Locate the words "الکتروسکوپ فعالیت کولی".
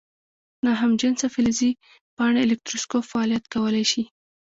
2.43-3.83